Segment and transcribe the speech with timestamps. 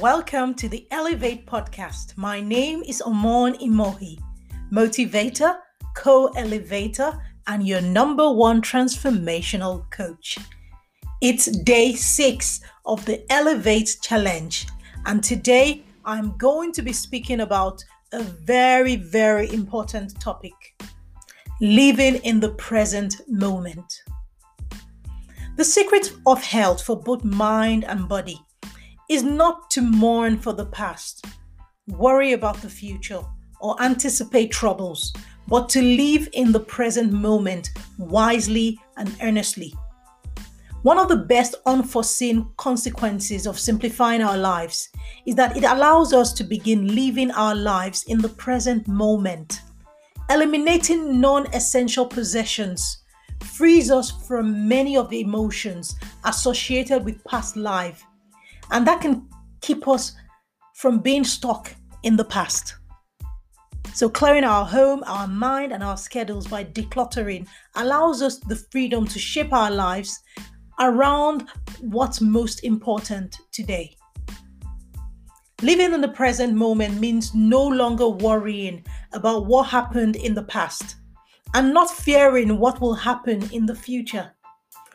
[0.00, 2.16] Welcome to the Elevate podcast.
[2.16, 4.18] My name is Omon Imohi,
[4.72, 5.58] motivator,
[5.94, 7.12] co elevator,
[7.46, 10.38] and your number one transformational coach.
[11.20, 14.66] It's day six of the Elevate Challenge,
[15.04, 20.54] and today I'm going to be speaking about a very, very important topic
[21.60, 24.02] living in the present moment.
[25.58, 28.40] The secret of health for both mind and body
[29.10, 31.26] is not to mourn for the past,
[31.88, 33.20] worry about the future,
[33.60, 35.12] or anticipate troubles,
[35.48, 39.74] but to live in the present moment wisely and earnestly.
[40.82, 44.88] One of the best unforeseen consequences of simplifying our lives
[45.26, 49.60] is that it allows us to begin living our lives in the present moment.
[50.30, 53.02] Eliminating non essential possessions
[53.42, 58.04] frees us from many of the emotions associated with past life
[58.70, 59.28] and that can
[59.60, 60.14] keep us
[60.74, 62.76] from being stuck in the past.
[63.92, 69.06] So, clearing our home, our mind, and our schedules by decluttering allows us the freedom
[69.08, 70.20] to shape our lives
[70.78, 71.48] around
[71.80, 73.96] what's most important today.
[75.62, 78.82] Living in the present moment means no longer worrying
[79.12, 80.96] about what happened in the past
[81.54, 84.32] and not fearing what will happen in the future.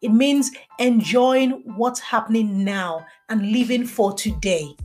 [0.00, 4.76] It means enjoying what's happening now and living for today.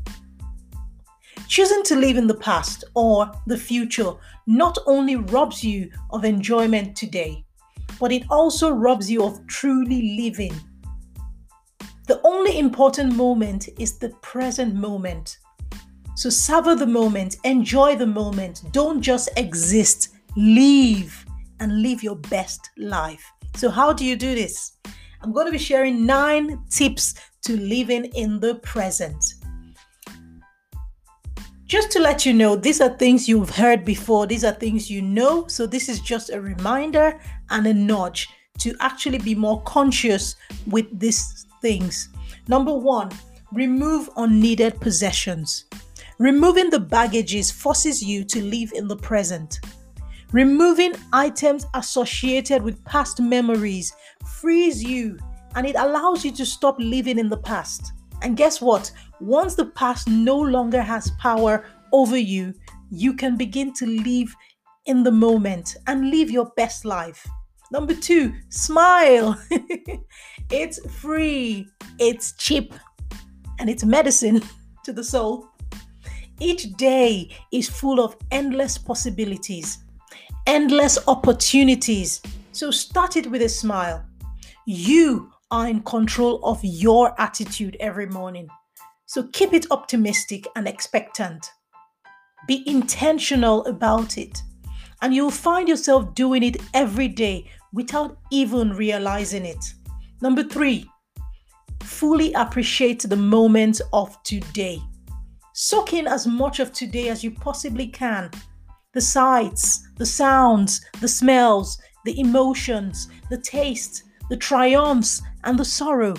[1.48, 4.14] Choosing to live in the past or the future
[4.48, 7.46] not only robs you of enjoyment today,
[8.00, 10.54] but it also robs you of truly living.
[12.08, 15.38] The only important moment is the present moment.
[16.16, 18.64] So savor the moment, enjoy the moment.
[18.72, 21.24] Don't just exist, live
[21.60, 23.24] and live your best life.
[23.56, 24.74] So, how do you do this?
[25.24, 29.36] I'm going to be sharing nine tips to living in the present.
[31.66, 35.02] Just to let you know, these are things you've heard before, these are things you
[35.02, 35.48] know.
[35.48, 37.20] So, this is just a reminder
[37.50, 38.28] and a nudge
[38.60, 40.36] to actually be more conscious
[40.68, 42.10] with these things.
[42.50, 43.10] Number one,
[43.54, 45.66] remove unneeded possessions.
[46.20, 49.62] Removing the baggages forces you to live in the present.
[50.34, 53.94] Removing items associated with past memories
[54.28, 55.18] frees you
[55.56, 57.94] and it allows you to stop living in the past.
[58.22, 58.92] And guess what?
[59.20, 62.54] Once the past no longer has power over you,
[62.90, 64.34] you can begin to live
[64.86, 67.26] in the moment and live your best life.
[67.72, 69.40] Number two, smile.
[70.50, 71.68] it's free,
[72.00, 72.74] it's cheap,
[73.60, 74.42] and it's medicine
[74.84, 75.50] to the soul.
[76.40, 79.84] Each day is full of endless possibilities
[80.46, 82.22] endless opportunities.
[82.52, 84.06] So start it with a smile.
[84.66, 88.48] You are in control of your attitude every morning.
[89.06, 91.46] So keep it optimistic and expectant.
[92.48, 94.42] Be intentional about it.
[95.02, 99.74] And you'll find yourself doing it every day without even realizing it.
[100.22, 100.90] Number three,
[101.82, 104.80] fully appreciate the moment of today.
[105.54, 108.32] Soak in as much of today as you possibly can
[108.94, 116.16] the sights, the sounds, the smells, the emotions, the taste, the triumphs, and the sorrow.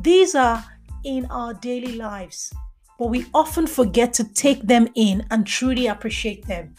[0.00, 0.64] These are
[1.02, 2.52] in our daily lives,
[3.00, 6.76] but we often forget to take them in and truly appreciate them.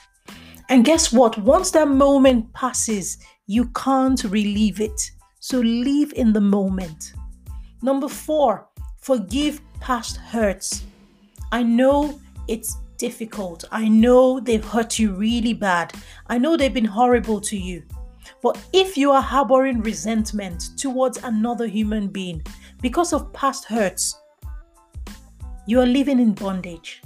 [0.69, 1.37] And guess what?
[1.37, 5.11] Once that moment passes, you can't relieve it.
[5.41, 7.11] So live in the moment.
[7.81, 8.65] Number four,
[9.01, 10.85] forgive past hurts.
[11.51, 13.65] I know it's difficult.
[13.69, 15.91] I know they've hurt you really bad.
[16.27, 17.83] I know they've been horrible to you.
[18.43, 22.43] But if you are harboring resentment towards another human being
[22.81, 24.15] because of past hurts,
[25.65, 27.01] you are living in bondage.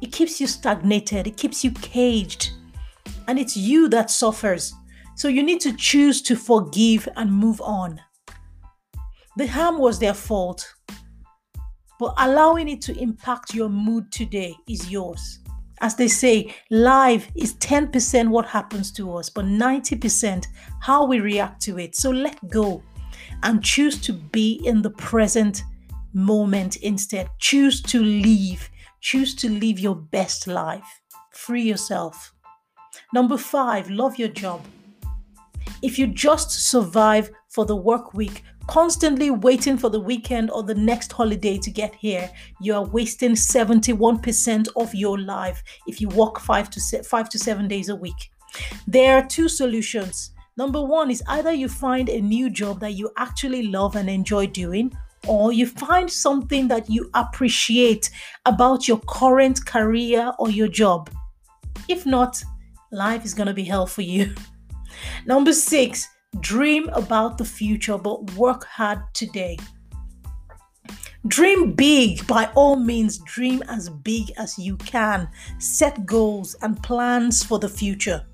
[0.00, 2.52] It keeps you stagnated, it keeps you caged,
[3.28, 4.72] and it's you that suffers.
[5.16, 8.00] So you need to choose to forgive and move on.
[9.36, 10.74] The harm was their fault
[12.00, 15.40] but allowing it to impact your mood today is yours.
[15.82, 20.46] As they say, life is 10% what happens to us, but 90%
[20.80, 21.96] how we react to it.
[21.96, 22.82] So let go
[23.42, 25.62] and choose to be in the present
[26.12, 27.30] moment instead.
[27.38, 28.68] Choose to live.
[29.00, 31.00] Choose to live your best life.
[31.32, 32.34] Free yourself.
[33.14, 34.62] Number five, love your job.
[35.82, 40.76] If you just survive for the work week, constantly waiting for the weekend or the
[40.76, 42.30] next holiday to get here,
[42.60, 47.66] you are wasting 71% of your life if you work 5 to 5 to 7
[47.66, 48.30] days a week.
[48.86, 50.30] There are two solutions.
[50.56, 54.46] Number 1 is either you find a new job that you actually love and enjoy
[54.46, 54.92] doing
[55.26, 58.08] or you find something that you appreciate
[58.46, 61.10] about your current career or your job.
[61.88, 62.40] If not,
[62.92, 64.32] life is going to be hell for you.
[65.26, 66.08] Number six,
[66.38, 69.58] dream about the future, but work hard today.
[71.26, 75.28] Dream big, by all means, dream as big as you can.
[75.58, 78.24] Set goals and plans for the future.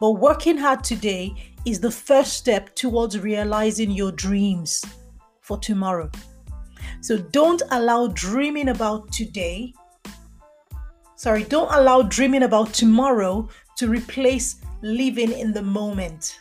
[0.00, 1.34] But working hard today
[1.66, 4.82] is the first step towards realizing your dreams
[5.40, 6.10] for tomorrow.
[7.00, 9.72] So don't allow dreaming about today,
[11.16, 16.40] sorry, don't allow dreaming about tomorrow to replace living in the moment.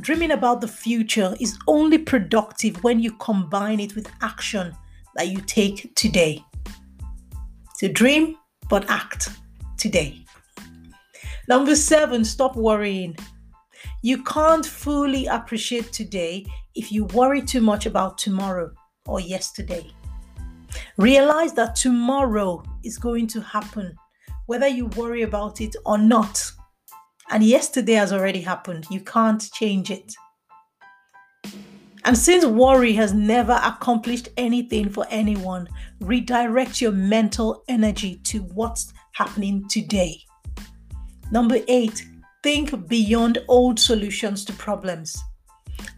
[0.00, 4.76] Dreaming about the future is only productive when you combine it with action
[5.14, 6.44] that you take today.
[7.76, 8.36] So dream,
[8.68, 9.30] but act
[9.78, 10.22] today.
[11.48, 13.16] Number seven, stop worrying.
[14.02, 16.44] You can't fully appreciate today
[16.74, 18.70] if you worry too much about tomorrow
[19.06, 19.90] or yesterday.
[20.98, 23.96] Realize that tomorrow is going to happen,
[24.44, 26.52] whether you worry about it or not.
[27.30, 28.86] And yesterday has already happened.
[28.90, 30.14] You can't change it.
[32.04, 35.68] And since worry has never accomplished anything for anyone,
[36.00, 40.20] redirect your mental energy to what's happening today.
[41.32, 42.06] Number eight,
[42.44, 45.20] think beyond old solutions to problems.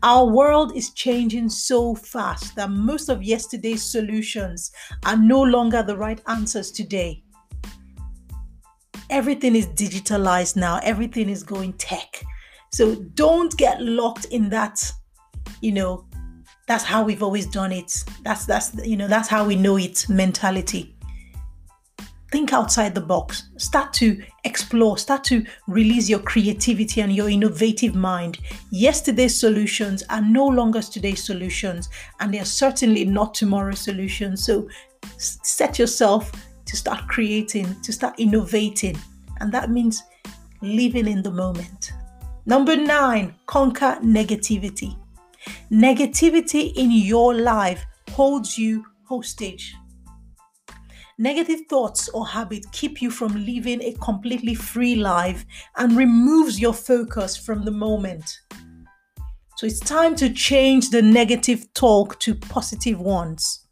[0.03, 4.73] Our world is changing so fast that most of yesterday's solutions
[5.05, 7.23] are no longer the right answers today
[9.10, 12.22] everything is digitalized now, everything is going tech.
[12.72, 14.93] So don't get locked in that,
[15.60, 16.06] you know,
[16.66, 18.05] that's how we've always done it.
[18.22, 20.94] That's that's you know, that's how we know it mentality.
[22.31, 23.49] Think outside the box.
[23.56, 28.38] Start to explore, start to release your creativity and your innovative mind.
[28.70, 31.88] Yesterday's solutions are no longer today's solutions,
[32.20, 34.44] and they are certainly not tomorrow's solutions.
[34.44, 34.69] So
[35.16, 36.31] set yourself
[36.69, 38.97] to start creating, to start innovating.
[39.41, 40.03] And that means
[40.62, 41.93] living in the moment.
[42.47, 44.97] Number nine, conquer negativity.
[45.73, 49.75] Negativity in your life holds you hostage.
[51.19, 55.44] Negative thoughts or habits keep you from living a completely free life
[55.76, 58.41] and removes your focus from the moment.
[59.56, 63.67] So it's time to change the negative talk to positive ones.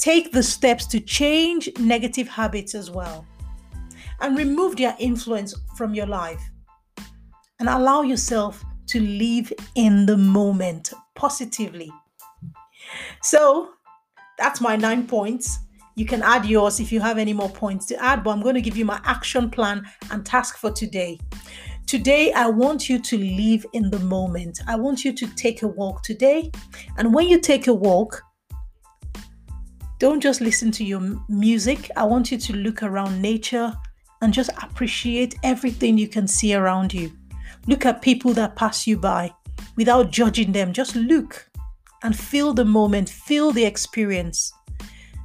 [0.00, 3.26] Take the steps to change negative habits as well
[4.20, 6.42] and remove their influence from your life.
[7.58, 11.92] And allow yourself to live in the moment positively.
[13.22, 13.72] So
[14.38, 15.58] that's my nine points.
[15.96, 18.54] You can add yours if you have any more points to add, but I'm going
[18.54, 21.18] to give you my action plan and task for today.
[21.86, 24.60] Today, I want you to live in the moment.
[24.66, 26.50] I want you to take a walk today.
[26.96, 28.22] And when you take a walk,
[30.00, 31.90] don't just listen to your music.
[31.94, 33.70] I want you to look around nature
[34.22, 37.12] and just appreciate everything you can see around you.
[37.66, 39.30] Look at people that pass you by
[39.76, 40.72] without judging them.
[40.72, 41.46] Just look
[42.02, 44.50] and feel the moment, feel the experience.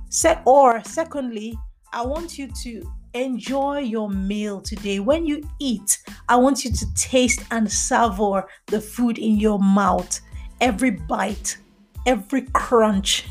[0.10, 1.58] Se- or, secondly,
[1.94, 2.82] I want you to
[3.14, 5.00] enjoy your meal today.
[5.00, 10.20] When you eat, I want you to taste and savor the food in your mouth.
[10.60, 11.58] Every bite,
[12.06, 13.26] every crunch,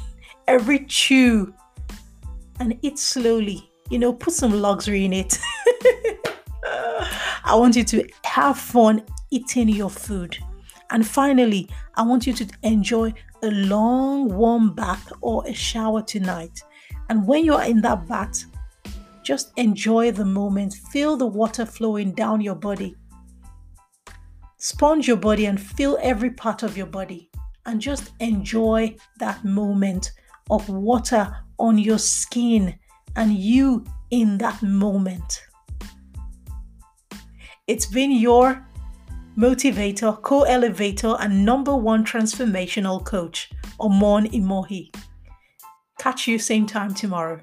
[0.46, 1.54] every chew
[2.60, 3.70] and eat slowly.
[3.90, 5.38] You know, put some luxury in it.
[7.44, 10.38] I want you to have fun eating your food.
[10.90, 16.62] And finally, I want you to enjoy a long warm bath or a shower tonight.
[17.10, 18.44] And when you are in that bath,
[19.22, 20.74] just enjoy the moment.
[20.92, 22.96] Feel the water flowing down your body.
[24.58, 27.30] Sponge your body and feel every part of your body.
[27.66, 30.12] And just enjoy that moment
[30.50, 32.78] of water on your skin
[33.16, 35.42] and you in that moment.
[37.66, 38.66] It's been your
[39.36, 44.94] motivator, co elevator, and number one transformational coach, Omon Imohi.
[45.98, 47.40] Catch you same time tomorrow.